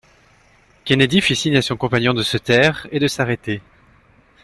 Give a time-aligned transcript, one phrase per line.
[0.83, 3.61] Kennedy fit signe à son compagnon de se taire et de s’arrêter.